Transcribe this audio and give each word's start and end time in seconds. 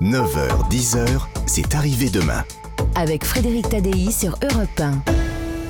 9h, 0.00 0.70
10h, 0.70 1.22
c'est 1.46 1.74
arrivé 1.74 2.08
demain. 2.08 2.44
Avec 2.94 3.24
Frédéric 3.24 3.68
Tadei 3.68 4.12
sur 4.12 4.38
Europe 4.48 4.80
1. 4.80 5.27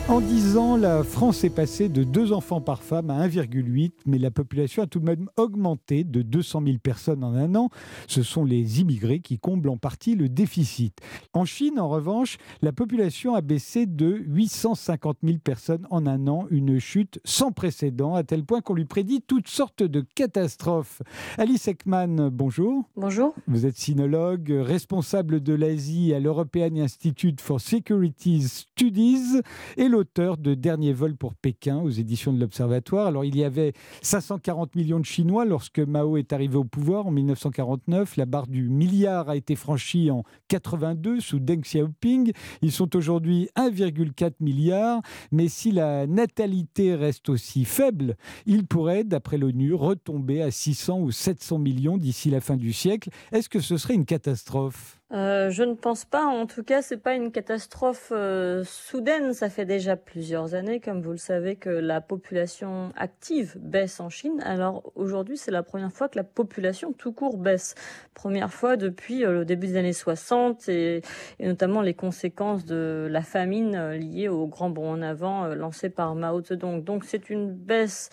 En 0.08 0.23
10 0.23 0.57
ans, 0.57 0.79
la 0.79 1.04
France 1.04 1.45
est 1.45 1.50
passée 1.50 1.91
de 1.91 2.02
2 2.02 2.33
enfants 2.33 2.63
par 2.63 2.83
femme 2.83 3.10
à 3.10 3.29
1,8, 3.29 3.92
mais 4.07 4.17
la 4.17 4.31
population 4.31 4.83
a 4.83 4.86
tout 4.86 5.00
de 5.00 5.04
même 5.04 5.29
augmenté 5.36 6.02
de 6.02 6.23
200 6.23 6.63
000 6.65 6.79
personnes 6.79 7.23
en 7.23 7.34
un 7.34 7.54
an. 7.54 7.68
Ce 8.07 8.23
sont 8.23 8.46
les 8.46 8.80
immigrés 8.80 9.21
qui 9.21 9.39
comblent 9.39 9.68
en 9.68 9.76
partie 9.76 10.14
le 10.14 10.30
déficit. 10.30 10.96
En 11.34 11.44
Chine, 11.44 11.79
en 11.79 11.90
revanche, 11.90 12.39
la 12.62 12.72
population 12.72 13.34
a 13.34 13.43
baissé 13.43 13.84
de 13.84 14.22
850 14.26 15.18
000 15.22 15.39
personnes 15.44 15.86
en 15.90 16.07
un 16.07 16.27
an, 16.27 16.46
une 16.50 16.79
chute 16.79 17.20
sans 17.27 17.52
précédent, 17.52 18.14
à 18.14 18.22
tel 18.25 18.46
point 18.46 18.62
qu'on 18.62 18.75
lui 18.75 18.86
prédit 18.86 19.20
toutes 19.20 19.48
sortes 19.48 19.82
de 19.82 20.02
catastrophes. 20.14 21.02
Alice 21.36 21.68
Ekman, 21.68 22.30
bonjour. 22.30 22.88
Bonjour. 22.96 23.34
Vous 23.46 23.66
êtes 23.66 23.77
sinologue, 23.77 24.50
responsable 24.59 25.43
de 25.43 25.52
l'Asie 25.52 26.14
à 26.14 26.18
l'European 26.18 26.76
Institute 26.79 27.43
for 27.43 27.61
Security 27.61 28.40
Studies 28.48 29.43
et 29.76 29.97
l'auteur 29.98 30.36
de 30.36 30.54
Dernier 30.54 30.93
vol 30.93 31.16
pour 31.16 31.34
Pékin 31.34 31.79
aux 31.79 31.90
éditions 31.90 32.33
de 32.33 32.39
l'Observatoire. 32.39 33.09
Alors, 33.09 33.25
il 33.25 33.37
y 33.37 33.43
avait 33.43 33.73
540 34.02 34.77
millions 34.77 35.01
de 35.01 35.05
Chinois 35.05 35.45
lorsque 35.45 35.80
Mao 35.80 36.16
est 36.16 36.33
arrivé 36.33 36.55
au 36.55 36.62
pouvoir 36.62 37.09
en 37.09 37.11
1949. 37.11 38.16
La 38.16 38.25
barre 38.25 38.47
du 38.47 38.69
milliard 38.69 39.29
a 39.29 39.34
été 39.34 39.56
franchie 39.56 40.12
en 40.12 40.23
82 40.47 41.19
sous 41.19 41.41
Deng 41.41 41.62
Xiaoping. 41.62 42.30
Ils 42.62 42.70
sont 42.70 42.95
aujourd'hui 42.95 43.48
1,4 43.56 44.34
milliard. 44.39 45.03
Mais 45.33 45.48
si 45.48 45.73
la 45.73 46.06
natalité 46.06 46.95
reste 46.95 47.28
aussi 47.28 47.65
faible, 47.65 48.15
il 48.47 48.69
pourrait, 48.69 49.03
d'après 49.03 49.37
l'ONU, 49.37 49.75
retomber 49.75 50.42
à 50.42 50.53
600 50.53 51.01
ou 51.01 51.11
700 51.11 51.59
millions 51.59 51.98
d'ici 51.98 52.30
la 52.30 52.41
fin 52.41 52.56
du 52.56 52.73
siècle. 52.73 53.11
Est-ce 53.33 53.48
que 53.48 53.59
ce 53.59 53.77
serait 53.77 53.95
une 53.95 54.06
catastrophe? 54.06 54.98
Euh, 55.11 55.48
je 55.51 55.62
ne 55.62 55.73
pense 55.73 56.05
pas. 56.05 56.27
En 56.27 56.47
tout 56.47 56.62
cas, 56.62 56.83
c'est 56.83 56.98
pas 56.98 57.15
une 57.15 57.33
catastrophe 57.33 58.12
euh, 58.14 58.62
soudaine. 58.64 59.33
Ça 59.33 59.48
fait 59.48 59.64
déjà 59.64 59.97
plusieurs 59.97 60.55
années, 60.55 60.81
comme 60.81 61.01
vous 61.01 61.12
le 61.12 61.17
savez, 61.17 61.56
que 61.56 61.70
la 61.70 62.03
population 62.03 62.92
active 62.95 63.56
baisse 63.59 64.01
en 64.01 64.11
Chine. 64.11 64.42
Alors 64.45 64.92
aujourd'hui, 64.97 65.39
c'est 65.39 65.51
la 65.51 65.62
première 65.62 65.92
fois 65.92 66.09
que 66.11 66.19
la 66.19 66.25
population 66.25 66.92
tout 66.92 67.12
court 67.12 67.39
baisse. 67.39 67.75
Première 68.12 68.53
fois 68.53 68.77
depuis 68.77 69.25
euh, 69.25 69.33
le 69.33 69.45
début 69.47 69.69
des 69.69 69.77
années 69.79 69.92
60 69.95 70.69
et, 70.69 71.03
et, 71.39 71.47
notamment 71.47 71.81
les 71.81 71.95
conséquences 71.95 72.67
de 72.67 73.09
la 73.11 73.23
famine 73.23 73.92
liée 73.92 74.29
au 74.29 74.47
grand 74.47 74.69
bond 74.69 74.91
en 74.91 75.01
avant 75.01 75.47
lancé 75.55 75.89
par 75.89 76.14
Mao 76.17 76.42
Zedong. 76.42 76.84
Donc 76.84 77.05
c'est 77.05 77.31
une 77.31 77.51
baisse 77.51 78.11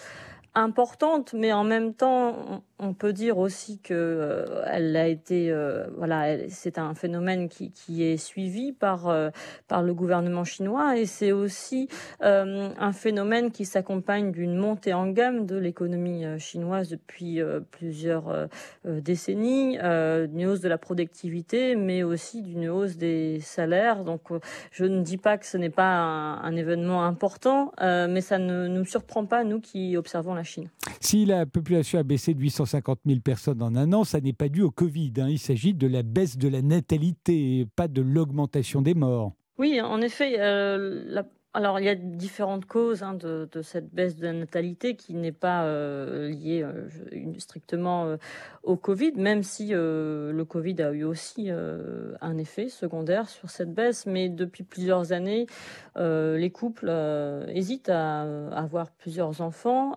importante, 0.56 1.34
mais 1.34 1.52
en 1.52 1.66
même 1.66 1.94
temps, 1.94 2.64
on 2.78 2.94
peut 2.94 3.14
dire 3.14 3.38
aussi 3.38 3.80
que 3.80 3.94
euh, 3.94 4.64
elle 4.68 4.96
a 4.98 5.08
été, 5.08 5.50
euh, 5.50 5.86
voilà, 5.98 6.50
c'est 6.50 6.78
un 6.78 6.94
phénomène 6.94 7.48
qui, 7.48 7.72
est 8.04 8.18
suivi 8.18 8.74
par 8.74 9.08
euh, 9.08 9.30
par 9.68 9.82
le 9.82 9.94
gouvernement 9.94 10.44
chinois 10.44 10.98
et 10.98 11.06
c'est 11.06 11.32
aussi 11.32 11.88
un 12.20 12.92
phénomène 12.92 13.52
qui 13.52 13.64
s'accompagne 13.64 14.32
d'une 14.32 14.56
montée 14.58 14.94
en 14.94 15.08
gamme 15.08 15.46
de 15.46 15.56
l'économie 15.56 16.24
chinoise 16.40 16.90
depuis 16.90 17.40
plusieurs 17.72 18.50
décennies, 18.84 19.78
d'une 19.78 20.46
hausse 20.48 20.62
de 20.62 20.68
la 20.68 20.78
productivité, 20.78 21.76
mais 21.76 22.04
aussi 22.04 22.42
d'une 22.42 22.70
hausse 22.70 22.98
des 22.98 23.40
salaires. 23.42 24.04
Donc, 24.04 24.22
je 24.72 24.86
ne 24.86 25.02
dis 25.02 25.18
pas 25.18 25.38
que 25.38 25.46
ce 25.46 25.58
n'est 25.58 25.70
pas 25.70 25.96
un, 25.96 26.42
un, 26.42 26.56
événement 26.56 27.04
important, 27.06 27.72
mais 27.82 28.22
ça 28.22 28.38
ne 28.38 28.68
nous 28.68 28.86
surprend 28.86 29.26
pas 29.26 29.44
nous 29.44 29.60
qui 29.60 29.96
observons 29.98 30.34
la 30.34 30.44
Chine. 30.44 30.70
Si 31.00 31.26
la 31.26 31.46
population 31.46 32.00
a 32.00 32.04
baissé 32.04 32.34
de 32.34 32.40
800 32.40 32.65
150 32.66 33.00
000 33.06 33.20
personnes 33.20 33.62
en 33.62 33.76
un 33.76 33.94
an, 33.94 34.04
ça 34.04 34.20
n'est 34.20 34.34
pas 34.34 34.50
dû 34.50 34.62
au 34.62 34.72
Covid. 34.72 35.14
Hein. 35.18 35.30
Il 35.30 35.40
s'agit 35.40 35.74
de 35.74 35.88
la 35.88 36.04
baisse 36.04 36.38
de 36.38 36.48
la 36.48 36.62
natalité, 36.62 37.68
pas 37.76 37.88
de 37.88 38.02
l'augmentation 38.02 38.82
des 38.82 38.94
morts. 38.94 39.34
Oui, 39.58 39.80
en 39.80 40.02
effet, 40.02 40.40
euh, 40.40 41.24
alors, 41.56 41.80
il 41.80 41.86
y 41.86 41.90
a 41.90 41.96
différentes 41.96 42.66
causes 42.66 43.02
hein, 43.02 43.14
de, 43.14 43.48
cette 43.62 43.90
baisse 43.90 44.18
de 44.18 44.26
la 44.26 44.34
natalité 44.34 44.98
qui 44.98 45.14
n'est 45.14 45.32
pas 45.32 45.64
euh, 45.64 46.28
liée 46.28 46.64
euh, 46.64 46.90
strictement 47.40 48.08
euh, 48.08 48.18
au 48.64 48.76
Covid, 48.76 49.14
même 49.16 49.42
si 49.42 49.70
le 49.70 50.44
Covid 50.44 50.82
a 50.82 50.92
eu 50.92 51.04
aussi 51.06 51.52
un 51.52 52.38
effet 52.38 52.68
secondaire 52.68 53.30
sur 53.30 53.50
cette 53.50 53.74
baisse. 53.74 54.06
Mais 54.06 54.28
depuis 54.28 54.64
plusieurs 54.64 55.14
années, 55.14 55.46
les 55.96 56.52
couples 56.52 56.92
hésitent 57.48 57.90
à, 57.90 58.24
à, 58.24 58.64
avoir 58.64 58.90
plusieurs 58.90 59.42
enfants 59.42 59.96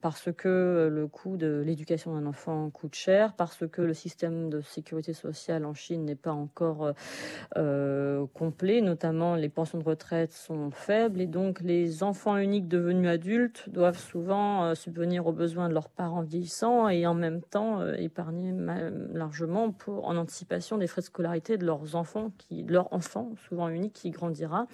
parce 0.00 0.30
que 0.32 0.88
le 0.92 1.08
coût 1.08 1.36
de 1.36 1.60
l'éducation 1.66 2.14
d'un 2.14 2.24
enfant 2.26 2.70
coûte 2.70 2.94
cher, 2.94 3.32
parce 3.32 3.66
que 3.66 3.82
le 3.82 3.94
système 3.94 4.48
de 4.48 4.60
sécurité 4.60 5.12
sociale 5.12 5.64
en 5.64 5.74
Chine 5.74 6.04
n'est 6.04 6.14
pas 6.14 6.30
encore 6.30 6.92
complet, 8.32 8.80
notamment 8.80 9.34
les 9.34 9.48
pensions 9.48 9.78
de 9.78 9.84
retraite 9.84 10.32
sont 10.32 10.61
faibles 10.70 11.20
et 11.20 11.26
donc 11.26 11.60
les 11.60 12.02
enfants 12.02 12.36
uniques 12.36 12.68
devenus 12.68 13.08
adultes 13.08 13.64
doivent 13.68 13.98
souvent 13.98 14.64
euh, 14.64 14.74
subvenir 14.74 15.26
aux 15.26 15.32
besoins 15.32 15.68
de 15.68 15.74
leurs 15.74 15.88
parents 15.88 16.22
vieillissants 16.22 16.88
et 16.88 17.06
en 17.06 17.14
même 17.14 17.42
temps 17.42 17.80
euh, 17.80 17.94
épargner 17.94 18.52
largement 19.12 19.70
pour, 19.70 20.06
en 20.06 20.16
anticipation 20.16 20.78
des 20.78 20.86
frais 20.86 21.00
de 21.00 21.06
scolarité 21.06 21.56
de 21.56 21.64
leurs 21.64 21.96
enfants, 21.96 22.32
qui, 22.38 22.64
leur 22.64 22.92
enfant, 22.92 23.32
souvent 23.48 23.68
unique, 23.68 23.92
qui 23.92 24.10
grandira 24.10 24.66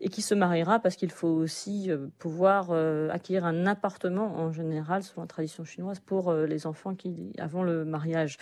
et 0.00 0.08
qui 0.08 0.22
se 0.22 0.34
mariera 0.34 0.78
parce 0.78 0.96
qu'il 0.96 1.10
faut 1.10 1.28
aussi 1.28 1.90
euh, 1.90 2.06
pouvoir 2.18 2.72
acquérir 3.10 3.44
un 3.44 3.66
appartement 3.66 4.36
en 4.36 4.52
général, 4.52 5.02
selon 5.02 5.22
la 5.22 5.28
tradition 5.28 5.64
chinoise, 5.64 6.00
pour 6.00 6.32
les 6.32 6.66
enfants 6.66 6.94
qui, 6.94 7.32
avant 7.38 7.62
le 7.62 7.84
mariage. 7.84 8.36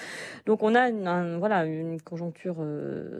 Donc 0.46 0.62
on 0.62 0.74
a 0.74 0.88
une, 0.88 1.06
un, 1.06 1.38
voilà, 1.38 1.64
une 1.64 2.00
conjoncture 2.00 2.64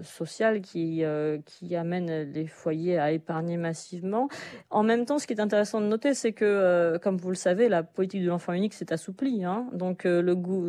sociale 0.03 0.61
qui, 0.61 1.05
qui 1.47 1.77
amène 1.77 2.33
les 2.33 2.47
foyers 2.47 2.99
à 2.99 3.13
épargner 3.13 3.57
massivement. 3.63 4.29
En 4.71 4.83
même 4.83 5.07
temps, 5.07 5.19
ce 5.19 5.27
qui 5.27 5.33
est 5.33 5.41
intéressant 5.41 5.81
de 5.81 5.87
noter, 5.87 6.13
c'est 6.13 6.33
que, 6.33 6.45
euh, 6.45 6.99
comme 6.99 7.17
vous 7.17 7.31
le 7.31 7.37
savez, 7.37 7.69
la 7.69 7.83
politique 7.83 8.23
de 8.23 8.29
l'enfant 8.29 8.53
unique 8.53 8.75
s'est 8.75 8.93
assouplie. 8.93 9.45
Hein. 9.45 9.67
Donc, 9.73 10.05
euh, 10.05 10.21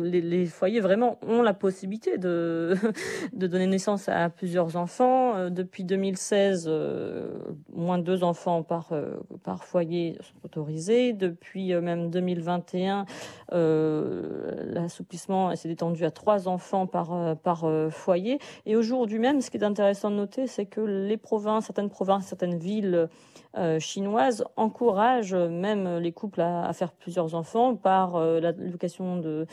les, 0.04 0.46
foyers 0.46 0.80
vraiment 0.80 1.18
ont 1.26 1.42
la 1.42 1.54
possibilité 1.54 2.16
de 2.18 2.74
donner 3.32 3.66
naissance 3.66 4.08
à 4.08 4.30
plusieurs 4.30 4.76
enfants. 4.76 5.23
Euh, 5.34 5.50
depuis 5.50 5.84
2016, 5.84 6.66
euh, 6.68 7.28
moins 7.72 7.98
de 7.98 8.04
deux 8.04 8.24
enfants 8.24 8.62
par, 8.62 8.92
euh, 8.92 9.16
par 9.42 9.64
foyer 9.64 10.16
sont 10.20 10.44
autorisés. 10.44 11.12
Depuis 11.12 11.74
même 11.74 12.10
2021, 12.10 13.06
l'assouplissement 13.50 15.54
s'est 15.56 15.70
étendu 15.70 16.04
à 16.04 16.10
trois 16.10 16.48
enfants 16.48 16.86
par, 16.86 17.70
foyer. 17.90 18.38
Et 18.66 18.76
aujourd'hui 18.76 19.18
même, 19.18 19.40
ce 19.40 19.50
qui 19.50 19.56
est 19.56 19.64
intéressant 19.64 20.10
de 20.10 20.16
noter, 20.16 20.46
c'est 20.46 20.66
que 20.66 20.80
les 20.80 21.16
provinces, 21.16 21.66
certaines 21.66 21.90
provinces, 21.90 22.26
certaines 22.26 22.58
villes, 22.58 22.64
ville 22.64 23.08
euh, 23.56 23.78
chinoise 23.78 24.44
encourage 24.56 25.32
même 25.32 25.98
les 25.98 26.10
couples 26.10 26.40
à, 26.40 26.72
faire 26.72 26.90
plusieurs 26.90 27.36
enfants 27.36 27.76
par 27.76 28.18
l'allocation 28.18 29.18
de, 29.18 29.46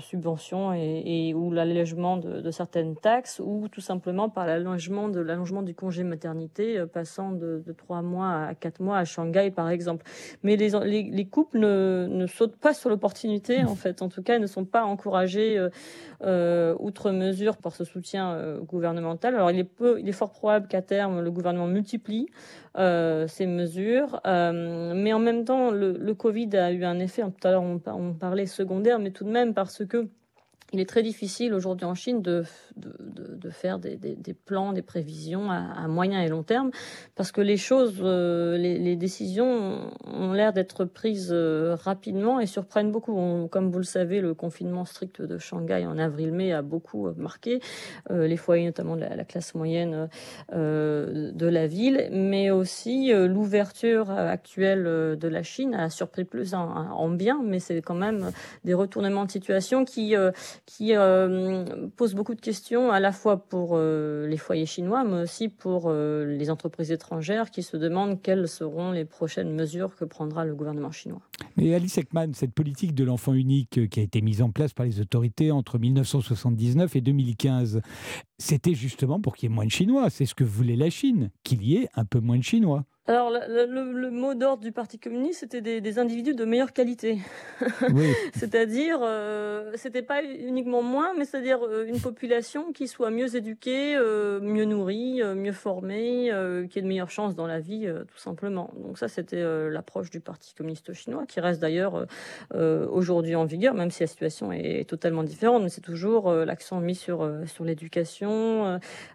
subventions 0.00 0.72
et, 0.72 1.34
ou 1.34 1.52
l'allègement 1.52 2.16
de, 2.16 2.50
certaines 2.50 2.96
taxes 2.96 3.40
ou 3.44 3.68
tout 3.68 3.80
simplement 3.80 4.28
par 4.28 4.43
l'allongement 4.46 5.08
de 5.08 5.20
l'allongement 5.20 5.62
du 5.62 5.74
congé 5.74 6.04
maternité 6.04 6.78
euh, 6.78 6.86
passant 6.86 7.32
de, 7.32 7.62
de 7.64 7.72
3 7.72 8.02
mois 8.02 8.46
à 8.46 8.54
4 8.54 8.80
mois 8.80 8.98
à 8.98 9.04
Shanghai 9.04 9.50
par 9.50 9.70
exemple. 9.70 10.04
Mais 10.42 10.56
les, 10.56 10.70
les, 10.84 11.02
les 11.02 11.24
couples 11.24 11.58
ne, 11.58 12.06
ne 12.10 12.26
sautent 12.26 12.56
pas 12.56 12.74
sur 12.74 12.90
l'opportunité 12.90 13.64
en 13.64 13.74
fait, 13.74 14.02
en 14.02 14.08
tout 14.08 14.22
cas 14.22 14.38
ne 14.38 14.46
sont 14.46 14.64
pas 14.64 14.84
encouragés 14.84 15.58
euh, 15.58 15.68
euh, 16.22 16.74
outre 16.78 17.10
mesure 17.10 17.56
par 17.56 17.74
ce 17.74 17.84
soutien 17.84 18.58
gouvernemental. 18.62 19.34
Alors 19.34 19.50
il 19.50 19.58
est 19.58 19.64
peu, 19.64 20.00
il 20.00 20.08
est 20.08 20.12
fort 20.12 20.30
probable 20.30 20.68
qu'à 20.68 20.82
terme 20.82 21.20
le 21.20 21.30
gouvernement 21.30 21.66
multiplie 21.66 22.26
ces 22.76 23.46
mesures. 23.46 24.20
Mais 24.24 25.12
en 25.12 25.18
même 25.20 25.44
temps, 25.44 25.70
le, 25.70 26.14
Covid 26.14 26.56
a 26.56 26.72
eu 26.72 26.84
un 26.84 26.98
effet, 26.98 27.22
tout 27.22 27.46
à 27.46 27.52
l'heure 27.52 27.62
on 27.62 28.14
parlait 28.14 28.46
secondaire, 28.46 28.98
mais 28.98 29.10
tout 29.10 29.24
de 29.24 29.30
même 29.30 29.54
parce 29.54 29.84
que 29.84 30.08
il 30.74 30.80
est 30.80 30.88
très 30.88 31.04
difficile 31.04 31.54
aujourd'hui 31.54 31.86
en 31.86 31.94
Chine 31.94 32.20
de, 32.20 32.42
de, 32.76 33.36
de, 33.36 33.50
faire 33.50 33.78
des, 33.78 33.96
des, 33.96 34.34
plans, 34.34 34.72
des 34.72 34.82
prévisions 34.82 35.48
à, 35.48 35.86
moyen 35.86 36.20
et 36.20 36.28
long 36.28 36.42
terme, 36.42 36.72
parce 37.14 37.30
que 37.30 37.40
les 37.40 37.56
choses, 37.56 38.00
euh, 38.02 38.56
les, 38.56 38.76
les, 38.78 38.96
décisions 38.96 39.92
ont 40.04 40.32
l'air 40.32 40.52
d'être 40.52 40.84
prises 40.84 41.30
euh, 41.30 41.76
rapidement 41.76 42.40
et 42.40 42.46
surprennent 42.46 42.90
beaucoup. 42.90 43.46
Comme 43.52 43.70
vous 43.70 43.78
le 43.78 43.84
savez, 43.84 44.20
le 44.20 44.34
confinement 44.34 44.84
strict 44.84 45.22
de 45.22 45.38
Shanghai 45.38 45.86
en 45.86 45.96
avril-mai 45.96 46.52
a 46.52 46.62
beaucoup 46.62 47.06
euh, 47.06 47.14
marqué 47.16 47.60
les 48.10 48.36
foyers, 48.36 48.66
notamment 48.66 48.96
la, 48.96 49.14
la 49.14 49.24
classe 49.24 49.54
moyenne 49.54 50.08
de 50.52 51.46
la 51.46 51.66
ville, 51.68 52.08
mais 52.10 52.50
aussi 52.50 53.12
l'ouverture 53.12 54.10
actuelle 54.10 54.84
de 54.84 55.28
la 55.28 55.42
Chine 55.42 55.74
a 55.74 55.88
surpris 55.88 56.24
plus 56.24 56.54
en 56.54 57.08
bien, 57.10 57.40
mais 57.44 57.60
c'est 57.60 57.80
quand 57.80 57.94
même 57.94 58.32
des 58.64 58.74
retournements 58.74 59.24
de 59.24 59.30
situation 59.30 59.84
qui 59.84 60.16
qui 60.66 60.92
pose 61.96 62.14
beaucoup 62.14 62.34
de 62.34 62.40
questions 62.40 62.90
à 62.90 62.98
la 62.98 63.12
fois 63.12 63.36
pour 63.36 63.78
les 63.78 64.36
foyers 64.36 64.66
chinois, 64.66 65.04
mais 65.04 65.22
aussi 65.22 65.48
pour 65.48 65.92
les 65.92 66.50
entreprises 66.50 66.90
étrangères 66.90 67.50
qui 67.50 67.62
se 67.62 67.76
demandent 67.76 68.20
quelles 68.22 68.48
seront 68.48 68.90
les 68.90 69.04
prochaines 69.04 69.54
mesures 69.54 69.94
que 69.94 70.04
prendra 70.04 70.44
le 70.44 70.54
gouvernement 70.54 70.90
chinois. 70.90 71.20
Mais 71.56 71.74
Alice 71.74 71.98
Ekman, 71.98 72.32
cette 72.34 72.52
politique 72.52 72.94
de 72.94 73.04
l'enfant 73.04 73.34
unique 73.34 73.88
qui 73.88 74.00
a 74.00 74.02
été 74.02 74.20
mise 74.22 74.42
en 74.42 74.50
place 74.50 74.72
par 74.72 74.86
les 74.86 75.00
autorités 75.00 75.52
entre 75.52 75.78
1979 75.78 76.96
et 76.96 77.00
2015, 77.00 77.80
c'était 78.38 78.74
justement 78.74 79.20
pour 79.20 79.36
qu'il 79.36 79.48
y 79.48 79.52
ait 79.52 79.54
moins 79.54 79.66
de 79.66 79.70
Chinois. 79.70 80.10
C'est 80.10 80.26
ce 80.26 80.34
que 80.34 80.44
voulait 80.44 80.76
la 80.76 80.90
Chine, 80.90 81.30
qu'il 81.42 81.62
y 81.62 81.76
ait 81.76 81.88
un 81.94 82.04
peu 82.04 82.20
moins 82.20 82.38
de 82.38 82.42
Chinois. 82.42 82.84
Alors, 83.06 83.30
le, 83.30 84.10
mot 84.10 84.32
d'ordre 84.32 84.62
du 84.62 84.72
Parti 84.72 84.98
communiste, 84.98 85.40
c'était 85.40 85.80
des, 85.80 85.98
individus 85.98 86.34
de 86.34 86.46
meilleure 86.46 86.72
qualité. 86.72 87.18
c'est-à-dire, 88.34 89.00
euh, 89.02 89.72
c'était 89.74 90.00
pas 90.00 90.24
uniquement 90.24 90.80
moins, 90.80 91.12
mais 91.12 91.26
c'est-à-dire 91.26 91.58
euh, 91.62 91.84
une 91.86 92.00
population 92.00 92.72
qui 92.72 92.88
soit 92.88 93.10
mieux 93.10 93.36
éduquée, 93.36 93.94
euh, 93.94 94.40
mieux 94.40 94.64
nourrie, 94.64 95.20
mieux 95.36 95.52
formée, 95.52 96.30
qui 96.70 96.78
ait 96.78 96.82
de 96.82 96.86
meilleures 96.86 97.10
chances 97.10 97.34
dans 97.34 97.46
la 97.46 97.60
vie, 97.60 97.92
tout 98.08 98.18
simplement. 98.18 98.72
Donc 98.78 98.96
ça, 98.96 99.08
c'était 99.08 99.42
l'approche 99.68 100.08
du 100.08 100.20
Parti 100.20 100.54
communiste 100.54 100.94
chinois, 100.94 101.26
qui 101.26 101.40
reste 101.40 101.60
d'ailleurs 101.60 102.06
aujourd'hui 102.54 103.34
en 103.34 103.44
vigueur, 103.44 103.74
même 103.74 103.90
si 103.90 104.02
la 104.02 104.06
situation 104.06 104.50
est, 104.50 104.88
totalement 104.88 105.24
différente. 105.24 105.62
Mais 105.62 105.68
c'est 105.68 105.82
toujours 105.82 106.32
l'accent 106.32 106.80
mis 106.80 106.94
sur 106.94 107.30
sur 107.46 107.64
l'éducation, 107.64 108.23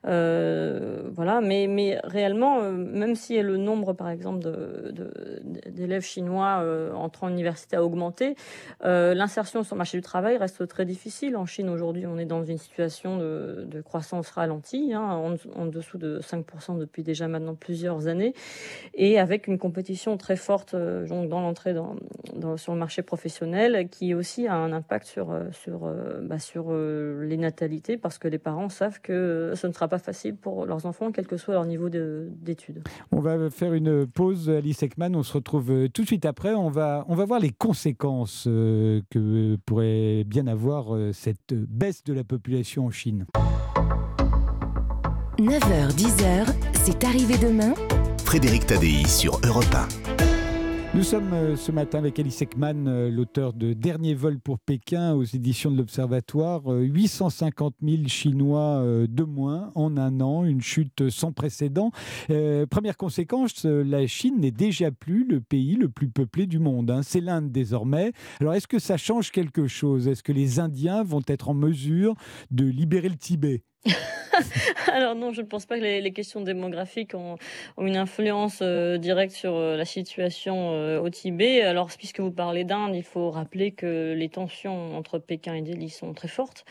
voilà. 0.03 1.41
Mais 1.41 1.67
mais 1.67 2.00
réellement, 2.03 2.61
même 2.71 3.15
si 3.15 3.41
le 3.41 3.57
nombre 3.57 3.94
par 3.94 4.09
exemple, 4.09 4.39
d'élèves 5.79 6.03
chinois 6.03 6.61
euh, 6.61 6.94
entrant 6.94 7.27
en 7.27 7.31
université 7.31 7.75
a 7.75 7.83
augmenté, 7.83 8.35
euh, 8.83 9.13
l'insertion 9.13 9.63
sur 9.63 9.75
le 9.75 9.79
marché 9.79 9.97
du 9.97 10.01
travail 10.01 10.38
reste 10.38 10.67
très 10.67 10.85
difficile. 10.85 11.35
En 11.38 11.45
Chine, 11.45 11.69
aujourd'hui, 11.69 12.06
on 12.06 12.17
est 12.17 12.25
dans 12.25 12.44
une 12.44 12.57
situation 12.57 13.17
de, 13.17 13.81
croissance 13.83 14.29
ralentie, 14.29 14.94
hein, 14.94 15.38
en, 15.56 15.65
dessous 15.65 15.97
de 15.97 16.19
5% 16.19 16.77
depuis 16.77 17.01
déjà 17.01 17.27
maintenant 17.27 17.56
plusieurs 17.56 18.07
années, 18.07 18.33
et 18.94 19.19
avec 19.19 19.47
une 19.47 19.57
compétition 19.57 20.17
très 20.17 20.35
forte 20.35 20.73
euh, 20.73 21.07
donc 21.07 21.29
dans 21.29 21.39
l'entrée 21.39 21.73
dans, 21.73 21.95
sur 22.57 22.73
le 22.73 22.79
marché 22.79 23.01
professionnel, 23.01 23.88
qui 23.89 24.13
aussi 24.13 24.47
a 24.47 24.56
un 24.56 24.73
impact 24.73 25.06
sur, 25.07 25.33
sur, 25.51 25.91
bah, 26.21 26.39
sur 26.39 26.73
les 26.73 27.38
natalités, 27.38 27.97
parce 27.97 28.17
que 28.17 28.27
les 28.27 28.38
parents 28.38 28.69
savent 28.69 28.98
que 29.01 29.53
ce 29.55 29.67
ne 29.67 29.73
sera 29.73 29.87
pas 29.87 29.99
facile 29.99 30.35
pour 30.35 30.65
leurs 30.65 30.85
enfants, 30.85 31.11
quel 31.11 31.27
que 31.27 31.37
soit 31.37 31.53
leur 31.53 31.65
niveau 31.65 31.89
d'études. 31.89 32.83
On 33.11 33.19
va 33.19 33.49
faire 33.49 33.73
une 33.73 34.07
pause, 34.07 34.49
Alice 34.49 34.83
Ekman. 34.83 35.15
On 35.15 35.23
se 35.23 35.33
retrouve 35.33 35.71
euh, 35.71 35.87
tout 35.87 36.03
de 36.03 36.07
suite 36.07 36.25
après. 36.25 36.53
On 36.53 36.69
va, 36.69 37.05
on 37.07 37.15
va 37.15 37.25
voir 37.25 37.39
les 37.39 37.51
conséquences 37.51 38.45
euh, 38.47 39.01
que 39.09 39.57
pourrait 39.65 40.23
bien 40.25 40.47
avoir 40.47 40.95
euh, 40.95 41.11
cette 41.13 41.53
baisse 41.53 42.03
de 42.03 42.13
la 42.13 42.23
population 42.23 42.85
en 42.85 42.91
Chine. 42.91 43.25
9h, 45.37 45.95
10h, 45.95 46.45
c'est 46.83 47.03
arrivé 47.03 47.37
demain. 47.37 47.73
Frédéric 48.25 48.67
Tadei 48.67 49.07
sur 49.07 49.39
Europe 49.43 49.73
1. 49.73 50.28
Nous 50.95 51.03
sommes 51.03 51.33
euh, 51.33 51.56
ce 51.56 51.71
matin 51.71 52.00
avec 52.00 52.18
Alice 52.18 52.41
Ekman, 52.41 52.88
euh, 52.88 53.12
l'auteur 53.12 53.53
de 53.53 53.74
Dernier 53.74 54.15
vol 54.15 54.39
pour 54.39 54.57
Pékin 54.57 55.13
aux 55.13 55.24
éditions 55.24 55.69
de 55.69 55.77
l'Observatoire. 55.77 56.63
850 56.65 57.75
euh, 57.83 57.95
000 57.97 58.07
Chinois 58.07 58.83
de 59.07 59.24
moins 59.24 59.71
en 59.75 59.97
un 59.97 60.19
an, 60.19 60.44
une 60.45 60.62
chute 60.62 61.09
sans 61.09 61.31
précédent. 61.31 61.91
première 62.71 62.97
conséquence, 62.97 63.65
la 63.65 64.07
Chine 64.07 64.39
n'est 64.39 64.51
déjà 64.51 64.89
plus 64.89 65.27
le 65.27 65.41
pays 65.41 65.75
le 65.75 65.89
plus 65.89 66.09
peuplé 66.09 66.47
du 66.47 66.57
monde. 66.57 66.89
Hein. 66.89 67.01
C'est 67.03 67.21
l'Inde 67.21 67.51
désormais. 67.51 68.12
Alors 68.39 68.56
est-ce 68.56 68.68
que 68.68 68.80
ça 68.80 68.97
change 68.97 69.31
quelque 69.31 69.68
chose? 69.68 70.07
Est-ce 70.07 70.24
que 70.24 70.31
les 70.31 70.59
Indiens 70.59 71.03
vont 71.03 71.21
être 71.27 71.50
en 71.50 71.53
mesure 71.53 72.15
de 72.50 72.65
libérer 72.65 73.09
le 73.09 73.18
Tibet? 73.18 73.63
Alors 74.87 75.15
non, 75.15 75.31
je 75.31 75.41
ne 75.41 75.45
pense 75.47 75.65
pas 75.65 75.77
que 75.77 75.83
les, 75.83 76.11
questions 76.11 76.41
démographiques 76.41 77.13
ont, 77.13 77.37
une 77.79 77.97
influence 77.97 78.59
euh, 78.61 78.97
directe 78.97 79.33
sur 79.33 79.55
euh, 79.55 79.77
la 79.77 79.85
situation 79.85 80.71
euh, 80.73 80.99
au 80.99 81.09
Tibet. 81.09 81.61
Alors 81.61 81.89
puisque 81.97 82.19
vous 82.19 82.31
parlez 82.31 82.63
d'Inde, 82.63 82.95
il 82.95 83.03
faut 83.03 83.31
rappeler 83.31 83.71
que 83.71 84.13
les 84.13 84.29
tensions 84.29 84.97
entre 84.97 85.19
Pékin 85.19 85.53
et 85.53 85.61
Delhi 85.61 85.89
sont 85.89 86.13
très 86.13 86.27
fortes 86.27 86.65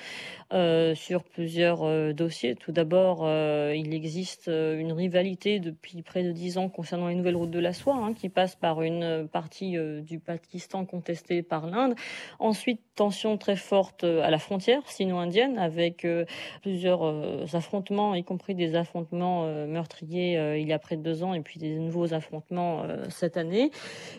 sur 0.95 1.25
plusieurs 1.25 2.15
dossiers. 2.15 2.55
Tout 2.55 2.73
d'abord, 2.73 3.29
il 3.75 3.93
existe 3.93 4.49
une 4.49 4.93
rivalité 4.93 5.61
depuis 5.61 6.01
près 6.01 6.23
de 6.23 6.33
dix 6.33 6.57
ans 6.57 6.71
concernant 6.71 7.09
les 7.09 7.15
nouvelles 7.15 7.37
routes 7.37 7.51
de 7.51 7.59
la 7.59 7.75
soie, 7.75 7.97
hein, 7.97 8.15
qui 8.15 8.31
passent 8.31 8.57
par 8.57 8.81
une 8.81 9.29
partie 9.31 9.77
du 10.01 10.19
Pakistan 10.19 10.87
contestée 10.87 11.43
par 11.43 11.67
l'Inde. 11.67 11.95
Ensuite, 12.39 12.81
tensions 12.95 13.37
très 13.37 13.57
fortes 13.57 14.05
à 14.05 14.31
la 14.31 14.39
frontière 14.39 14.81
sino-indienne 14.87 15.59
avec 15.59 16.07
plusieurs 16.63 16.98
euh, 17.07 17.47
affrontements, 17.53 18.15
y 18.15 18.25
compris 18.25 18.55
des 18.55 18.75
affrontements 18.75 19.45
euh, 19.45 19.67
meurtriers 19.67 20.39
euh, 20.39 20.59
il 20.59 20.69
y 20.69 20.73
a 20.73 20.79
près 20.79 20.97
de 20.97 21.03
deux 21.03 21.23
ans 21.23 21.35
et 21.35 21.41
puis 21.41 21.59
des 21.59 21.79
nouveaux 21.79 22.15
affrontements 22.15 22.85
cette 23.09 23.37
année. 23.37 23.71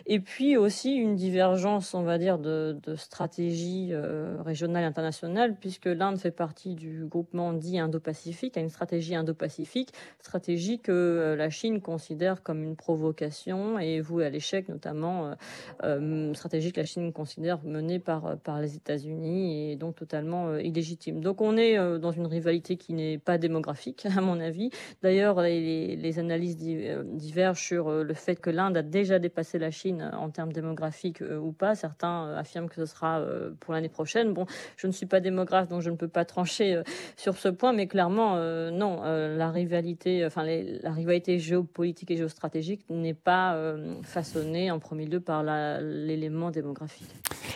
Et 0.06 0.20
puis 0.20 0.56
aussi 0.56 0.94
une 0.94 1.14
divergence, 1.14 1.94
on 1.94 2.02
va 2.02 2.18
dire, 2.18 2.38
de, 2.38 2.78
stratégie 2.96 3.92
régionale 4.44 4.82
et 4.82 4.86
internationale, 4.86 5.56
puisque 5.60 5.86
l'Inde 5.86 6.18
fait 6.18 6.30
partie 6.30 6.74
du 6.74 7.04
groupement 7.06 7.52
dit 7.52 7.78
Indo-Pacifique, 7.78 8.56
a 8.56 8.60
une 8.60 8.68
stratégie 8.68 9.14
Indo-Pacifique, 9.14 9.90
stratégie 10.20 10.78
que 10.78 11.34
la 11.36 11.50
Chine 11.50 11.80
considère 11.80 12.42
comme 12.42 12.62
une 12.62 12.76
provocation 12.76 13.78
et 13.78 14.00
vouée 14.00 14.26
à 14.26 14.30
l'échec, 14.30 14.68
notamment 14.68 15.34
stratégie 16.34 16.72
que 16.72 16.80
la 16.80 16.86
Chine 16.86 17.12
considère 17.12 17.62
menée 17.64 17.98
par, 17.98 18.36
par 18.38 18.60
les 18.60 18.76
États-Unis 18.76 19.72
et 19.72 19.76
donc 19.76 19.96
totalement 19.96 20.56
illégitime. 20.56 21.20
Donc 21.20 21.40
on 21.40 21.56
est 21.56 21.76
dans 21.98 22.12
une 22.12 22.26
rivalité 22.26 22.69
qui 22.76 22.94
n'est 22.94 23.18
pas 23.18 23.38
démographique, 23.38 24.06
à 24.16 24.20
mon 24.20 24.40
avis. 24.40 24.70
D'ailleurs, 25.02 25.40
les, 25.40 26.18
analyses 26.18 26.56
euh, 26.62 27.02
divergent 27.04 27.60
sur 27.60 27.88
euh, 27.88 28.02
le 28.02 28.14
fait 28.14 28.36
que 28.36 28.50
l'Inde 28.50 28.76
a 28.76 28.82
déjà 28.82 29.18
dépassé 29.18 29.58
la 29.58 29.70
Chine 29.70 30.10
en 30.16 30.30
termes 30.30 30.52
démographiques 30.52 31.22
euh, 31.22 31.38
ou 31.38 31.52
pas. 31.52 31.74
Certains 31.74 32.34
affirment 32.34 32.68
que 32.68 32.76
ce 32.76 32.86
sera 32.86 33.24
pour 33.60 33.74
l'année 33.74 33.88
prochaine. 33.88 34.32
Bon, 34.32 34.46
je 34.76 34.86
ne 34.86 34.92
suis 34.92 35.06
pas 35.06 35.20
démographe, 35.20 35.68
donc 35.68 35.82
je 35.82 35.90
ne 35.90 35.96
peux 35.96 36.08
pas 36.08 36.24
trancher 36.24 36.82
sur 37.16 37.36
ce 37.36 37.48
point, 37.48 37.72
mais 37.72 37.86
clairement, 37.86 38.36
non, 38.70 39.02
la 39.02 39.50
rivalité, 39.50 40.24
enfin, 40.24 40.44
la 40.44 40.92
rivalité 40.92 41.38
géopolitique 41.38 42.10
et 42.10 42.16
géostratégique 42.16 42.84
n'est 42.90 43.14
pas 43.14 43.56
façonnée 44.02 44.70
en 44.70 44.78
premier 44.78 45.06
lieu 45.06 45.20
par 45.20 45.42
l'élément 45.42 46.50
démographique. 46.50 47.08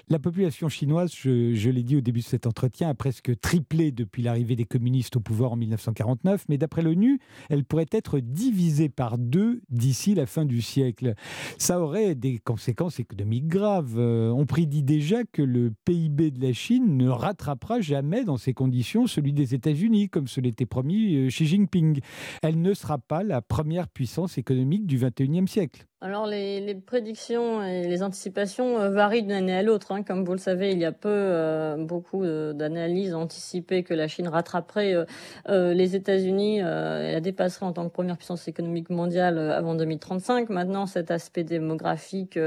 La 0.08 0.18
population 0.18 0.68
chinoise, 0.68 1.12
je 1.14 1.70
l'ai 1.70 1.82
dit 1.82 1.96
au 1.96 2.00
début 2.00 2.20
de 2.20 2.24
cet 2.24 2.46
entretien, 2.46 2.88
a 2.88 2.94
presque 2.94 3.38
triplé 3.40 3.90
depuis 3.90 4.22
l'arrivée 4.22 4.56
des 4.56 4.64
communistes 4.64 5.03
au 5.16 5.20
pouvoir 5.20 5.52
en 5.52 5.56
1949, 5.56 6.44
mais 6.48 6.58
d'après 6.58 6.82
l'ONU, 6.82 7.18
elle 7.50 7.64
pourrait 7.64 7.86
être 7.92 8.20
divisée 8.20 8.88
par 8.88 9.18
deux 9.18 9.60
d'ici 9.70 10.14
la 10.14 10.26
fin 10.26 10.44
du 10.44 10.62
siècle. 10.62 11.14
Ça 11.58 11.80
aurait 11.80 12.14
des 12.14 12.38
conséquences 12.38 13.00
économiques 13.00 13.48
graves. 13.48 13.98
Euh, 13.98 14.30
on 14.30 14.46
prédit 14.46 14.82
déjà 14.82 15.24
que 15.24 15.42
le 15.42 15.72
PIB 15.84 16.30
de 16.30 16.42
la 16.42 16.52
Chine 16.52 16.96
ne 16.96 17.08
rattrapera 17.08 17.80
jamais 17.80 18.24
dans 18.24 18.36
ces 18.36 18.54
conditions 18.54 19.06
celui 19.06 19.32
des 19.32 19.54
États-Unis, 19.54 20.08
comme 20.08 20.28
ce 20.28 20.40
l'était 20.40 20.66
promis 20.66 21.16
euh, 21.16 21.28
Xi 21.28 21.46
Jinping. 21.46 22.00
Elle 22.42 22.60
ne 22.60 22.74
sera 22.74 22.98
pas 22.98 23.22
la 23.22 23.42
première 23.42 23.88
puissance 23.88 24.38
économique 24.38 24.86
du 24.86 24.98
21e 24.98 25.46
siècle. 25.46 25.86
Alors 26.00 26.26
les, 26.26 26.74
prédictions 26.74 27.62
et 27.62 27.88
les 27.88 28.02
anticipations 28.02 28.78
euh, 28.78 28.90
varient 28.90 29.22
d'une 29.22 29.32
année 29.32 29.54
à 29.54 29.62
l'autre. 29.62 29.92
Hein. 29.92 30.02
Comme 30.02 30.24
vous 30.24 30.32
le 30.32 30.38
savez, 30.38 30.72
il 30.72 30.78
y 30.78 30.84
a 30.84 30.92
peu 30.92 31.76
beaucoup 31.78 32.24
d'analyses 32.24 33.14
anticipaient 33.14 33.82
que 33.82 33.94
la 33.94 34.08
Chine 34.08 34.28
rattraperait 34.28 34.93
les 35.48 35.96
États-Unis 35.96 36.58
et 36.58 36.62
la 37.12 37.20
dépasserait 37.20 37.66
en 37.66 37.72
tant 37.72 37.88
que 37.88 37.92
première 37.92 38.16
puissance 38.16 38.48
économique 38.48 38.90
mondiale 38.90 39.38
avant 39.38 39.74
2035. 39.74 40.48
Maintenant, 40.50 40.86
cet 40.86 41.10
aspect 41.10 41.44
démographique 41.44 42.38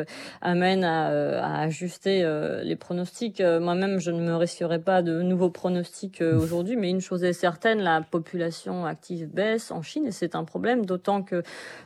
amène 0.42 0.84
à, 0.84 1.60
ajuster 1.62 2.26
les 2.64 2.76
pronostics. 2.76 3.42
Moi-même, 3.42 4.00
je 4.00 4.12
ne 4.12 4.22
me 4.22 4.36
risquerai 4.36 4.80
pas 4.80 5.02
de 5.02 5.22
nouveaux 5.22 5.50
pronostics 5.50 6.22
aujourd'hui, 6.22 6.76
mais 6.76 6.90
une 6.90 7.02
chose 7.02 7.24
est 7.24 7.34
certaine, 7.34 7.80
la 7.82 8.02
population 8.02 8.86
active 8.86 9.28
baisse 9.28 9.72
en 9.72 9.82
Chine 9.82 10.06
et 10.06 10.12
c'est 10.12 10.36
un 10.36 10.44
problème, 10.44 10.86
d'autant 10.86 11.24
que 11.24 11.44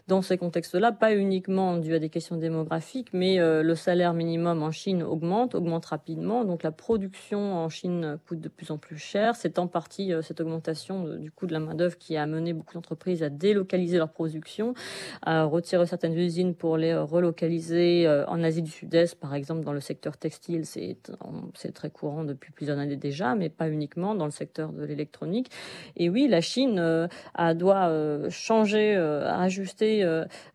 dans 0.08 0.22
ces 0.22 0.38
contextes-là, 0.38 0.92
pas 0.92 1.14
uniquement 1.14 1.78
dû 1.78 1.94
à 1.94 2.00
des 2.00 2.10
questions 2.10 2.38
démographiques, 2.38 3.10
mais 3.14 3.40
euh, 3.40 3.64
le 3.64 3.76
salaire 3.76 4.14
minimum 4.14 4.64
en 4.64 4.72
Chine 4.72 5.04
augmente, 5.04 5.56
augmente 5.56 5.86
rapidement. 5.86 6.44
Donc 6.44 6.64
la 6.64 6.72
production 6.72 7.56
en 7.56 7.70
Chine 7.70 8.18
coûte 8.28 8.40
de 8.40 8.50
plus 8.50 8.72
en 8.72 8.78
plus 8.78 8.98
cher. 8.98 9.36
C'est 9.36 9.60
en 9.60 9.68
partie, 9.68 10.14
euh, 10.14 10.22
cette 10.22 10.42
augmentation 10.42 10.51
du 10.60 11.32
coût 11.32 11.48
de 11.48 11.54
la 11.54 11.60
main-d'œuvre 11.60 11.98
qui 11.98 12.18
a 12.18 12.24
amené 12.24 12.54
beaucoup 12.54 12.74
d'entreprises 12.74 13.24
à 13.24 13.30
délocaliser 13.30 13.98
leur 13.98 14.10
production, 14.10 14.74
à 15.22 15.44
retirer 15.44 15.86
certaines 15.86 16.18
usines 16.18 16.56
pour 16.56 16.78
les 16.78 16.96
relocaliser 16.96 18.08
en 18.28 18.44
Asie 18.44 18.62
du 18.62 18.72
Sud-Est, 18.72 19.16
par 19.16 19.34
exemple 19.36 19.64
dans 19.64 19.74
le 19.74 19.80
secteur 19.80 20.18
textile, 20.18 20.66
c'est 20.66 21.74
très 21.74 21.90
courant 21.90 22.24
depuis 22.24 22.52
plusieurs 22.52 22.80
années 22.80 22.96
déjà, 22.96 23.36
mais 23.36 23.50
pas 23.50 23.70
uniquement 23.70 24.16
dans 24.16 24.26
le 24.26 24.32
secteur 24.32 24.72
de 24.72 24.84
l'électronique. 24.84 25.50
Et 25.96 26.10
oui, 26.10 26.28
la 26.28 26.42
Chine 26.42 27.10
a, 27.34 27.54
doit 27.54 28.30
changer, 28.30 28.96
ajuster 28.96 30.04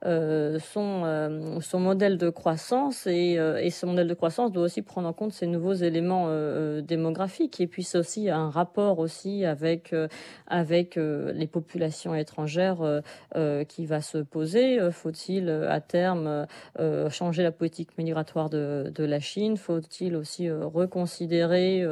son, 0.03 1.79
modèle 1.79 2.19
de 2.19 2.31
croissance 2.31 3.07
et, 3.07 3.35
et 3.35 3.71
ce 3.71 3.87
modèle 3.87 4.09
de 4.09 4.15
croissance 4.15 4.53
doit 4.53 4.65
aussi 4.65 4.83
prendre 4.83 5.09
en 5.09 5.13
compte 5.13 5.33
ces 5.33 5.47
nouveaux 5.47 5.75
éléments 5.75 6.27
euh, 6.29 6.31
euh, 6.79 6.81
démographiques 6.81 7.61
et 7.61 7.67
puis 7.67 7.83
c'est 7.83 7.99
aussi 7.99 8.31
un 8.31 8.51
rapport 8.51 8.99
aussi 8.99 9.45
avec 9.45 9.86
euh, 9.93 10.09
avec 10.47 10.97
les 10.97 11.47
populations 11.47 12.15
étrangères 12.15 13.03
qui 13.69 13.87
va 13.87 14.01
se 14.01 14.19
poser. 14.19 14.79
Faut-il 14.93 15.51
à 15.51 15.81
terme 15.81 16.47
changer 17.11 17.43
la 17.43 17.51
politique 17.51 17.99
migratoire 17.99 18.49
de, 18.49 18.93
la 18.99 19.21
Chine? 19.21 19.57
Faut-il 19.57 20.15
aussi 20.15 20.51
reconsidérer 20.51 21.85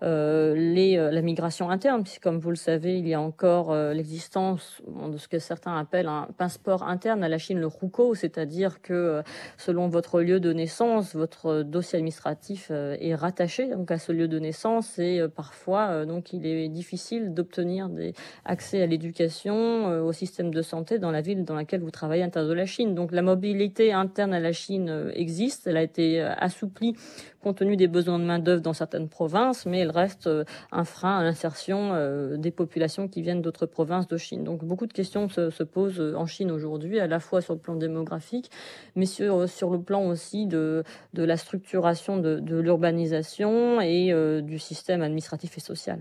la 0.00 1.22
migration 1.22 1.70
interne? 1.70 2.02
Puisque 2.02 2.22
comme 2.22 2.38
vous 2.38 2.50
le 2.50 2.56
savez, 2.56 2.98
il 2.98 3.06
y 3.06 3.14
a 3.14 3.20
encore 3.20 3.74
l'existence 3.92 4.80
de 4.86 5.18
ce 5.18 5.28
que 5.28 5.38
certains 5.38 5.76
appellent 5.76 6.08
un 6.08 6.28
passeport 6.36 6.82
interne 6.82 7.22
à 7.22 7.28
la 7.28 7.38
Chine, 7.38 7.58
le 7.58 7.66
RUCO, 7.66 8.14
c'est-à-dire 8.14 8.80
que 8.80 9.22
selon 9.58 9.88
votre 9.88 10.22
lieu 10.22 10.40
de 10.40 10.52
naissance, 10.52 11.14
votre 11.14 11.62
dossier 11.62 11.98
administratif 11.98 12.70
est 12.70 13.14
rattaché 13.14 13.68
donc 13.68 13.90
à 13.90 13.98
ce 13.98 14.12
lieu 14.12 14.28
de 14.28 14.38
naissance 14.38 14.98
et 14.98 15.20
euh, 15.20 15.28
parfois 15.28 15.88
euh, 15.88 16.04
donc 16.04 16.32
il 16.32 16.46
est 16.46 16.68
difficile 16.68 17.34
d'obtenir 17.38 17.88
des 17.88 18.12
accès 18.44 18.82
à 18.82 18.86
l'éducation, 18.86 19.54
euh, 19.90 20.02
au 20.02 20.12
système 20.12 20.52
de 20.52 20.62
santé 20.62 20.98
dans 20.98 21.10
la 21.10 21.20
ville 21.20 21.44
dans 21.44 21.54
laquelle 21.54 21.80
vous 21.80 21.90
travaillez 21.90 22.22
à 22.22 22.26
l'intérieur 22.26 22.50
de 22.50 22.54
la 22.54 22.66
Chine. 22.66 22.94
Donc 22.94 23.12
la 23.12 23.22
mobilité 23.22 23.92
interne 23.92 24.34
à 24.34 24.40
la 24.40 24.52
Chine 24.52 25.10
existe, 25.14 25.66
elle 25.66 25.76
a 25.76 25.82
été 25.82 26.20
assouplie 26.20 26.94
compte 27.40 27.58
tenu 27.58 27.76
des 27.76 27.86
besoins 27.86 28.18
de 28.18 28.24
main-d'œuvre 28.24 28.62
dans 28.62 28.72
certaines 28.72 29.08
provinces, 29.08 29.64
mais 29.64 29.78
elle 29.78 29.92
reste 29.92 30.28
un 30.72 30.84
frein 30.84 31.18
à 31.18 31.22
l'insertion 31.22 31.92
des 32.36 32.50
populations 32.50 33.06
qui 33.06 33.22
viennent 33.22 33.42
d'autres 33.42 33.66
provinces 33.66 34.08
de 34.08 34.16
Chine. 34.16 34.42
Donc 34.42 34.64
beaucoup 34.64 34.86
de 34.86 34.92
questions 34.92 35.28
se, 35.28 35.62
posent 35.62 36.00
en 36.16 36.26
Chine 36.26 36.50
aujourd'hui, 36.50 36.98
à 36.98 37.06
la 37.06 37.20
fois 37.20 37.40
sur 37.40 37.54
le 37.54 37.60
plan 37.60 37.76
démographique, 37.76 38.50
mais 38.96 39.06
sur, 39.06 39.36
le 39.36 39.78
plan 39.80 40.06
aussi 40.06 40.46
de, 40.46 40.82
la 41.14 41.36
structuration 41.36 42.18
de, 42.18 42.60
l'urbanisation 42.60 43.80
et 43.80 44.12
euh, 44.12 44.40
du 44.40 44.58
système 44.58 45.02
administratif 45.02 45.56
et 45.56 45.60
social. 45.60 46.00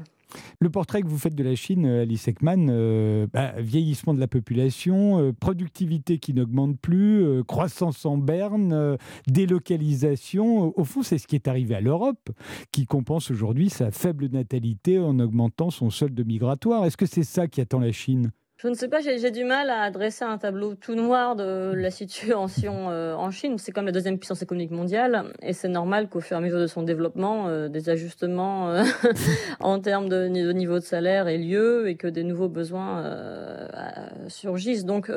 Le 0.60 0.70
portrait 0.72 1.02
que 1.02 1.08
vous 1.08 1.20
faites 1.20 1.36
de 1.36 1.44
la 1.44 1.56
Chine, 1.56 1.86
euh, 1.86 2.02
Alice 2.02 2.28
Ekman, 2.28 2.68
euh, 2.70 3.28
bah, 3.32 3.54
vieillissement 3.60 4.14
de 4.14 4.20
la 4.20 4.28
population, 4.28 5.34
productivité 5.40 6.18
qui 6.18 6.34
n'augmente 6.34 6.80
plus, 6.80 7.44
croissance 7.44 8.06
en 8.06 8.18
berne, 8.18 8.98
délocalisation, 9.28 10.78
au 10.78 10.84
fond 10.84 11.04
c'est 11.04 11.20
ce 11.20 11.28
qui 11.28 11.36
est 11.36 11.48
arrivé 11.48 11.76
à 11.76 11.82
l'Europe, 11.82 12.30
qui 12.72 12.86
compense 12.86 13.30
aujourd'hui 13.30 13.70
sa 13.70 13.92
faible 13.92 14.30
natalité 14.30 15.00
en 15.00 15.20
augmentant 15.20 15.70
son 15.70 15.90
solde 15.90 16.20
migratoire. 16.26 16.86
Est-ce 16.86 16.98
que 16.98 17.06
c'est 17.06 17.24
ça 17.24 17.48
qui 17.48 17.62
attend 17.62 17.80
la 17.80 17.92
Chine? 17.92 18.32
Je 18.58 18.68
ne 18.68 18.74
sais 18.74 18.88
pas, 18.88 19.02
j'ai 19.02 19.30
du 19.30 19.44
mal 19.44 19.70
à 19.70 19.92
dresser 19.92 20.26
un 20.26 20.40
tableau 20.40 20.74
tout 20.74 20.96
noir 20.96 21.36
de 21.36 21.74
la 21.76 21.92
situation 21.92 22.90
euh, 22.90 23.14
en 23.14 23.30
Chine. 23.30 23.60
C'est 23.60 23.72
comme 23.72 23.86
la 23.86 23.92
deuxième 23.92 24.18
puissance 24.18 24.42
économique 24.42 24.72
mondiale, 24.72 25.26
et 25.44 25.54
c'est 25.54 25.68
normal 25.68 26.10
qu'au 26.10 26.22
fur 26.22 26.38
et 26.38 26.40
à 26.40 26.42
mesure 26.42 26.60
de 26.60 26.66
son 26.66 26.82
développement, 26.82 27.50
euh, 27.50 27.70
des 27.70 27.90
ajustements 27.90 28.72
euh, 28.72 28.84
en 29.60 29.80
termes 29.80 30.10
de, 30.10 30.26
niveau 30.26 30.80
de 30.80 30.84
salaire 30.84 31.28
aient 31.28 31.38
lieu 31.38 31.88
et 31.88 31.98
que 31.98 32.08
des 32.08 32.24
nouveaux 32.24 32.50
besoins 32.50 33.04
surgissent. 34.28 34.86
Donc 34.86 35.12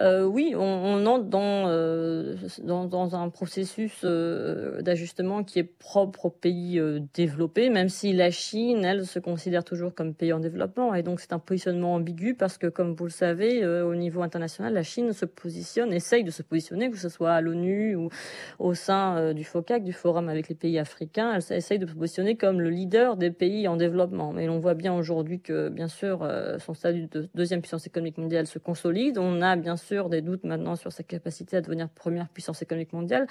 oui, 0.00 0.54
on, 0.56 1.04
entre 1.04 1.26
dans, 1.26 2.86
dans, 2.86 3.14
un 3.16 3.28
processus 3.28 4.02
d'ajustement 4.02 5.44
qui 5.44 5.58
est 5.58 5.78
propre 5.78 6.26
aux 6.26 6.30
pays 6.30 6.80
développés, 7.12 7.68
même 7.68 7.90
si 7.90 8.14
la 8.14 8.30
Chine, 8.30 8.82
elle, 8.86 9.04
se 9.04 9.18
considère 9.18 9.62
toujours 9.62 9.94
comme 9.94 10.14
pays 10.14 10.32
en 10.32 10.40
développement, 10.40 10.94
et 10.94 11.02
donc 11.02 11.20
c'est 11.20 11.34
un 11.34 11.38
positionnement 11.38 11.94
ambigu 11.94 12.34
parce 12.34 12.56
que 12.56 12.61
comme 12.68 12.94
vous 12.94 13.04
le 13.04 13.10
savez, 13.10 13.62
euh, 13.62 13.86
au 13.86 13.94
niveau 13.94 14.22
international, 14.22 14.72
la 14.72 14.82
Chine 14.82 15.12
se 15.12 15.24
positionne, 15.24 15.92
essaye 15.92 16.24
de 16.24 16.30
se 16.30 16.42
positionner, 16.42 16.90
que 16.90 16.96
ce 16.96 17.08
soit 17.08 17.32
à 17.32 17.40
l'ONU 17.40 17.94
ou 17.96 18.10
au 18.58 18.74
sein 18.74 19.16
euh, 19.16 19.32
du 19.32 19.44
FOCAC, 19.44 19.84
du 19.84 19.92
Forum 19.92 20.28
avec 20.28 20.48
les 20.48 20.54
pays 20.54 20.78
africains, 20.78 21.32
elle 21.34 21.56
essaye 21.56 21.78
de 21.78 21.86
se 21.86 21.94
positionner 21.94 22.36
comme 22.36 22.60
le 22.60 22.70
leader 22.70 23.16
des 23.16 23.30
pays 23.30 23.68
en 23.68 23.76
développement. 23.76 24.32
Mais 24.32 24.48
on 24.48 24.58
voit 24.58 24.74
bien 24.74 24.94
aujourd'hui 24.94 25.40
que, 25.40 25.68
bien 25.68 25.88
sûr, 25.88 26.22
euh, 26.22 26.58
son 26.58 26.74
statut 26.74 27.08
de 27.10 27.28
deuxième 27.34 27.60
puissance 27.60 27.86
économique 27.86 28.18
mondiale 28.18 28.46
se 28.46 28.58
consolide. 28.58 29.18
On 29.18 29.42
a 29.42 29.56
bien 29.56 29.76
sûr 29.76 30.08
des 30.08 30.22
doutes 30.22 30.44
maintenant 30.44 30.76
sur 30.76 30.92
sa 30.92 31.02
capacité 31.02 31.56
à 31.56 31.60
devenir 31.60 31.88
première 31.88 32.28
puissance 32.28 32.62
économique 32.62 32.92
mondiale. 32.92 33.26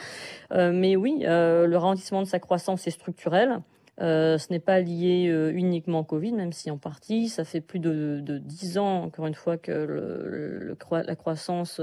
mais 0.51 0.95
oui, 0.95 1.19
le 1.21 1.75
ralentissement 1.75 2.21
de 2.21 2.27
sa 2.27 2.39
croissance 2.39 2.87
est 2.87 2.91
structurel. 2.91 3.61
Euh, 4.01 4.37
ce 4.37 4.47
n'est 4.51 4.59
pas 4.59 4.79
lié 4.79 5.27
euh, 5.29 5.51
uniquement 5.53 5.99
au 5.99 6.03
Covid, 6.03 6.31
même 6.31 6.53
si 6.53 6.71
en 6.71 6.77
partie, 6.77 7.29
ça 7.29 7.43
fait 7.43 7.61
plus 7.61 7.79
de, 7.79 8.19
dix 8.39 8.77
ans, 8.77 9.03
encore 9.03 9.27
une 9.27 9.35
fois, 9.35 9.57
que 9.57 10.75
la 10.91 11.15
croissance 11.15 11.81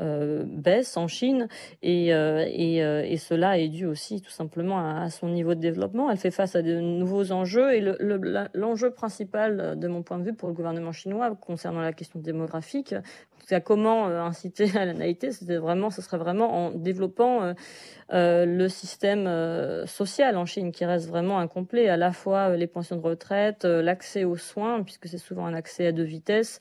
euh, 0.00 0.44
baisse 0.46 0.96
en 0.96 1.08
Chine. 1.08 1.48
Et, 1.82 2.08
et, 2.08 3.16
cela 3.16 3.58
est 3.58 3.68
dû 3.68 3.86
aussi 3.86 4.20
tout 4.20 4.30
simplement 4.30 4.78
à, 4.78 5.10
son 5.10 5.28
niveau 5.28 5.54
de 5.54 5.60
développement. 5.60 6.10
Elle 6.10 6.18
fait 6.18 6.30
face 6.30 6.54
à 6.54 6.62
de 6.62 6.78
nouveaux 6.80 7.32
enjeux. 7.32 7.74
Et 7.74 7.80
l'enjeu 8.54 8.90
principal, 8.90 9.78
de 9.78 9.88
mon 9.88 10.02
point 10.02 10.18
de 10.18 10.24
vue, 10.24 10.34
pour 10.34 10.48
le 10.48 10.54
gouvernement 10.54 10.92
chinois, 10.92 11.34
concernant 11.34 11.80
la 11.80 11.92
question 11.92 12.20
démographique, 12.20 12.94
c'est 13.46 13.62
comment 13.62 14.06
inciter 14.06 14.76
à 14.76 14.84
la 14.84 14.92
naïveté, 14.92 15.30
c'était 15.30 15.56
vraiment, 15.56 15.90
ce 15.90 16.02
serait 16.02 16.18
vraiment 16.18 16.66
en 16.66 16.70
développant 16.70 17.54
le 18.10 18.68
système 18.68 19.86
social 19.86 20.36
en 20.36 20.46
Chine, 20.46 20.72
qui 20.72 20.84
reste 20.84 21.08
vraiment 21.08 21.38
un 21.38 21.46
complet, 21.56 21.88
à 21.88 21.96
la 21.96 22.12
fois 22.12 22.50
euh, 22.50 22.56
les 22.56 22.66
pensions 22.66 22.96
de 22.96 23.00
retraite, 23.00 23.64
euh, 23.64 23.80
l'accès 23.80 24.24
aux 24.24 24.36
soins, 24.36 24.82
puisque 24.82 25.08
c'est 25.08 25.16
souvent 25.16 25.46
un 25.46 25.54
accès 25.54 25.86
à 25.86 25.92
deux 25.92 26.02
vitesses, 26.02 26.58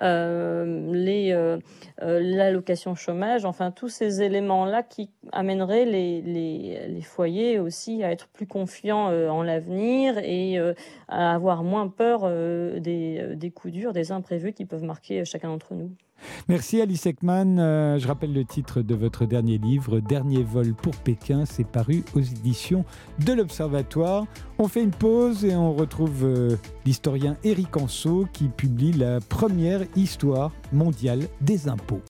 euh, 0.00 1.58
l'allocation 1.98 2.94
chômage, 2.94 3.44
enfin 3.44 3.70
tous 3.70 3.90
ces 3.90 4.22
éléments-là 4.22 4.82
qui 4.82 5.10
amèneraient 5.32 5.84
les, 5.84 7.02
foyers 7.02 7.58
aussi 7.58 8.02
à 8.02 8.10
être 8.10 8.28
plus 8.28 8.46
confiants 8.46 9.08
en 9.08 9.42
l'avenir 9.42 10.16
et 10.18 10.58
à 11.08 11.34
avoir 11.34 11.62
moins 11.62 11.88
peur 11.88 12.20
des 12.80 13.52
coups 13.54 13.72
durs, 13.72 13.92
des 13.92 14.12
imprévus 14.12 14.52
qui 14.52 14.64
peuvent 14.64 14.84
marquer 14.84 15.24
chacun 15.24 15.48
d'entre 15.48 15.74
nous. 15.74 15.90
Merci 16.48 16.80
Alice 16.80 17.06
Ekman. 17.06 17.58
Euh, 17.58 17.98
je 17.98 18.06
rappelle 18.06 18.32
le 18.32 18.44
titre 18.44 18.82
de 18.82 18.94
votre 18.94 19.26
dernier 19.26 19.58
livre, 19.58 20.00
Dernier 20.00 20.42
vol 20.42 20.74
pour 20.74 20.96
Pékin. 20.96 21.44
C'est 21.44 21.66
paru 21.66 22.04
aux 22.14 22.20
éditions 22.20 22.84
de 23.24 23.32
l'Observatoire. 23.32 24.26
On 24.58 24.68
fait 24.68 24.82
une 24.82 24.90
pause 24.90 25.44
et 25.44 25.54
on 25.54 25.72
retrouve 25.72 26.24
euh, 26.24 26.56
l'historien 26.84 27.36
Éric 27.44 27.76
Anso 27.76 28.26
qui 28.32 28.48
publie 28.48 28.92
la 28.92 29.20
première 29.20 29.82
histoire 29.96 30.52
mondiale 30.72 31.28
des 31.40 31.68
impôts. 31.68 32.02